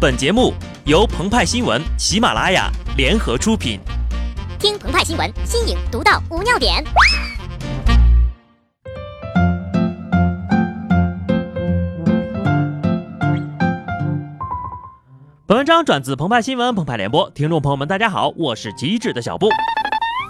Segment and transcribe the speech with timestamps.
[0.00, 0.54] 本节目
[0.86, 3.78] 由澎湃新闻、喜马拉雅联合出品。
[4.58, 6.82] 听澎湃新闻，新颖独到，无尿点。
[15.46, 19.50] 本文章转自澎湃新闻、澎湃联播，听众朋友们，大家好，我是机智的小布。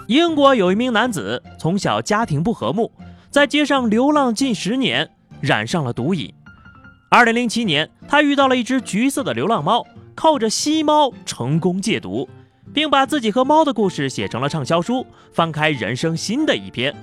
[0.08, 2.90] 英国有一名男子，从小家庭不和睦，
[3.30, 5.08] 在街上流浪近十年，
[5.40, 6.34] 染上了毒瘾。
[7.12, 9.84] 二零零七年，他遇到了一只橘色的流浪猫，
[10.14, 12.28] 靠着吸猫成功戒毒，
[12.72, 16.94] 并把自己和猫的故事写成了畅销书，翻开人生新的一篇。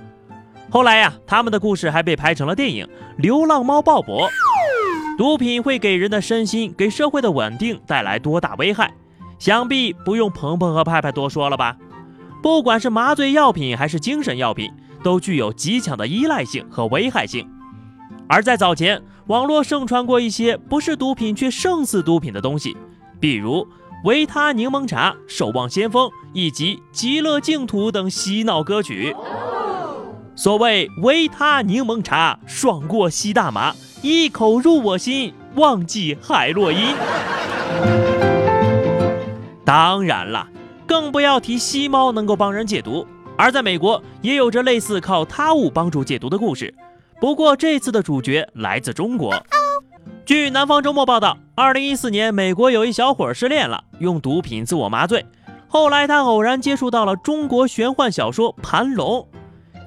[0.70, 2.86] 后来呀，他们的故事还被拍成了电影
[3.18, 4.26] 《流浪猫鲍勃》。
[5.18, 8.90] 毒品会给人的身心、给社会的稳定带来多大危害？
[9.38, 11.76] 想必不用鹏鹏和派派多说了吧？
[12.42, 14.72] 不管是麻醉药品还是精神药品，
[15.02, 17.46] 都具有极强的依赖性和危害性。
[18.28, 22.76] 而在早前，网络盛传过一些不是毒品却胜似毒品的东西，
[23.18, 23.66] 比如
[24.04, 29.16] 维他柠檬茶、守望先锋以及极乐净土等洗脑歌曲。
[30.36, 36.94] 所谓维他柠檬茶，爽过吸大麻，一口入我心，忘记海洛因。
[39.64, 40.46] 当然了，
[40.86, 43.06] 更不要提吸猫能够帮人戒毒，
[43.38, 46.74] 而在美国也有着类似靠他物帮助戒毒的故事。
[47.20, 49.34] 不过这次的主角来自中国。
[50.24, 55.26] 据南方周末报道，二零一四年，美国有一小伙失恋了，用毒品自我麻醉。
[55.66, 59.26] 后来他偶然接触到了中国玄幻小说《盘龙》，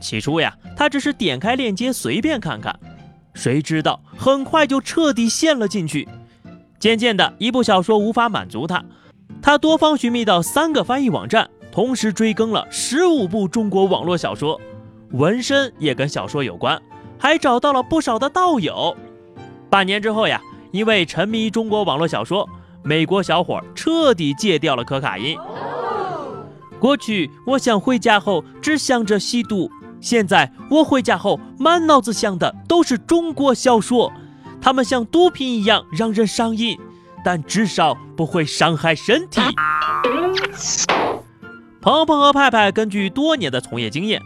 [0.02, 2.78] 起初呀，他只是点开链接随便看看，
[3.34, 6.10] 谁知道很快就彻底陷了进去。
[6.80, 8.84] 渐渐的，一部小说无法满足他，
[9.42, 14.60] 他多方寻觅到三个翻译网站，同时追更了十五部中国网络小说，
[15.12, 16.82] 纹身也跟小说有关。
[17.22, 18.98] 还找到了不少的道友。
[19.70, 20.42] 半年之后呀，
[20.72, 22.50] 因为沉迷中国网络小说，
[22.84, 25.38] 美国小伙彻底戒掉了可卡因。
[26.80, 34.12] 过去我想回家后只想着吸毒，现在我回家后满脑子想的都是中国小说，
[34.60, 36.76] 他们像毒品一样让人上瘾，
[37.24, 39.40] 但至少不会伤害身体。
[41.82, 44.20] 鹏鹏和派派根据多年的从业经验，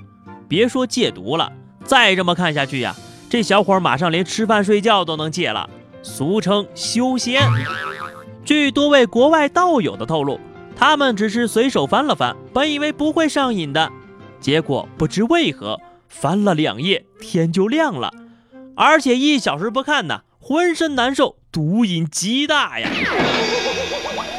[0.47, 1.51] 别说戒毒了。
[1.85, 2.96] 再这么看下去呀，
[3.29, 5.69] 这小伙马上连吃饭睡觉都能戒了，
[6.01, 7.41] 俗称修仙。
[8.44, 10.40] 据多位国外道友的透露，
[10.75, 13.91] 他们只是随手翻了翻，本以为不会上瘾的，
[14.40, 15.79] 结果不知为何
[16.09, 18.12] 翻了两页天就亮了，
[18.75, 22.90] 而且一小时不看呢，浑身难受，毒瘾极大呀。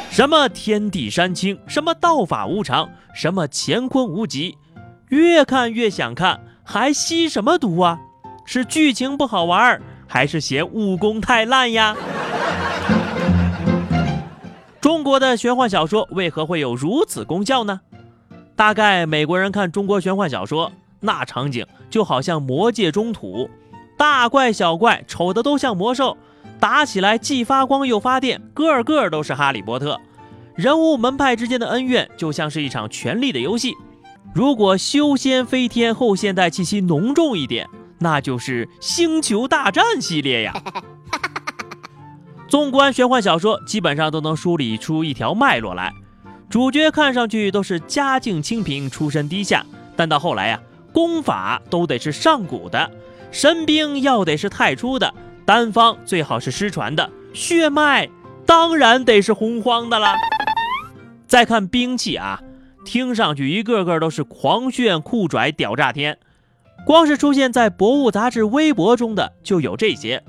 [0.09, 4.57] 什么天地山清，什么道法无常，什么乾坤无极，
[5.09, 6.41] 越看越想看。
[6.69, 7.97] 还吸什么毒啊？
[8.43, 11.95] 是剧情不好玩，还是嫌武功太烂呀？
[14.81, 17.79] 中国的玄幻小说为何会有如此功效呢？
[18.57, 20.69] 大概美国人看中国玄幻小说，
[20.99, 23.49] 那场景就好像魔界中土，
[23.95, 26.17] 大怪小怪丑的都像魔兽，
[26.59, 29.97] 打起来既发光又发电，个个都是哈利波特。
[30.53, 33.73] 人物门派之间的恩怨就像是一场权力的游戏。
[34.33, 37.67] 如果修仙飞天后现代气息浓重一点，
[37.99, 40.53] 那就是星球大战系列呀。
[42.47, 45.91] 纵观玄幻小说，基本上都能梳理出一条脉络来。
[46.49, 49.65] 主角看上去都是家境清贫、出身低下，
[49.95, 50.59] 但到后来呀，
[50.93, 52.89] 功法都得是上古的，
[53.31, 55.13] 神兵要得是太初的，
[55.45, 58.07] 丹方最好是失传的，血脉
[58.45, 60.13] 当然得是洪荒的了。
[61.27, 62.39] 再看兵器啊。
[62.87, 66.17] 听上去一个个都是狂炫酷拽屌炸天，
[66.85, 70.23] 光是出现在博物杂志微博中的就有这些：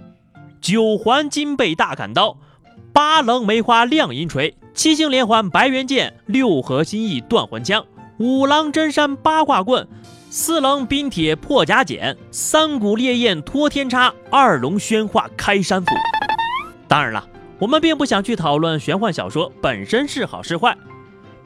[0.60, 2.36] 九环金背大砍刀，
[2.92, 7.86] 八棱梅花亮银锤，七星连环白猿剑，六合心意断魂枪，
[8.18, 9.86] 五郎真山八卦棍，
[10.28, 15.92] 四棱冰铁破甲剪，三股烈焰托天叉，二龙宣化开山斧。
[16.88, 17.24] 当然了，
[17.60, 20.76] 我们并不想去讨论玄幻小说本身是好是坏。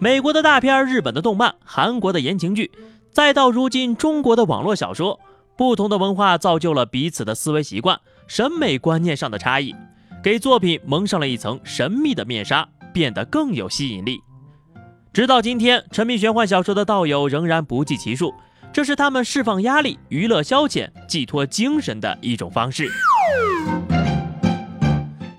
[0.03, 2.73] 美国的大片、日本的动漫、韩国的言情剧，
[3.13, 5.21] 再到如今中国的网络小说，
[5.57, 9.73] 不同的文化造就了彼此的思维习惯、审美观念上的差异，
[10.21, 14.19] 给作品蒙上了一层神秘的面纱，变得更有吸引力。
[15.13, 18.35] 直到今天，沉迷玄幻小说的道友仍然不计其数，
[18.73, 22.91] 这是他们释放压力、娱乐消遣、寄托精神的一种方式。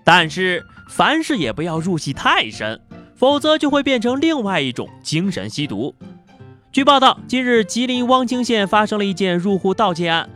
[0.05, 2.79] 但是，凡事也不要入戏太深。
[3.23, 5.95] 否则就会变成另外一种精神吸毒。
[6.73, 10.29] 据报道，近日吉林汪清县发生了一件入户盗窃案，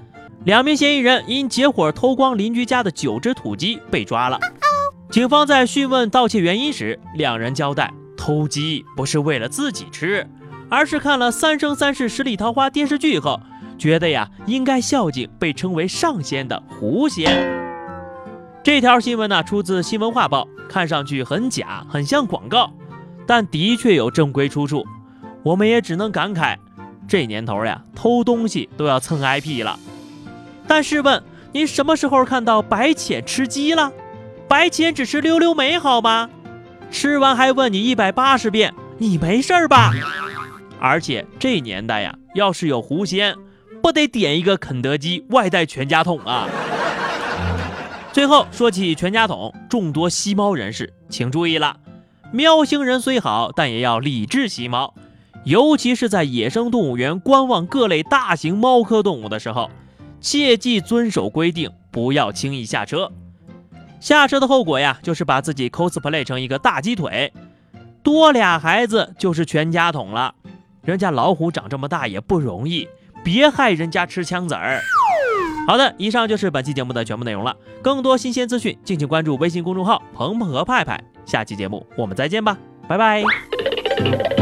[0.45, 4.39] 两名嫌疑人因结伙偷光邻居家的九只土鸡被抓了。
[5.11, 10.25] 警方在讯问盗窃原因时，两人交代，偷鸡不是为了自己吃，
[10.69, 13.37] 而是看了《三生三世十里桃花》电视剧后，
[13.77, 17.56] 觉得呀应该孝敬被称为上仙的狐仙。
[18.67, 22.69] 这条新闻呢出自《新闻画报》，看上去很假，很像广告，
[23.25, 24.85] 但的确有正规出处。
[25.41, 26.57] 我们也只能感慨，
[27.07, 29.79] 这年头呀，偷东西都要蹭 IP 了。
[30.67, 31.23] 但试问，
[31.53, 33.89] 您什么时候看到白浅吃鸡了？
[34.49, 36.29] 白浅只是溜溜梅，好吗？
[36.91, 39.93] 吃完还问你一百八十遍，你没事吧？
[40.77, 43.33] 而且这年代呀，要是有狐仙，
[43.81, 46.49] 不得点一个肯德基外带全家桶啊！
[48.17, 51.77] 最后说起全家桶，众多吸猫人士请注意了，
[52.31, 54.95] 喵星人虽好，但也要理智吸猫，
[55.43, 59.69] 尤其是在野生动物园观望各类大型猫科动物的时候，
[60.19, 63.11] 切记遵守规定，不要轻易下车。
[63.99, 67.31] 下车的后果呀，就是把自己 cosplay 成一个大鸡腿，
[68.01, 70.33] 多俩孩子就是全家桶了。
[70.81, 72.87] 人家老虎长这么大也不容易，
[73.23, 74.81] 别害人家吃枪子儿。
[75.67, 77.53] 好的，以上就是本期节目的全部内容了。
[77.83, 80.97] 更多新鲜资讯，敬请关注微信公众号“鹏鹏和派派”。
[81.25, 84.36] 下期节目我们再见吧，拜拜。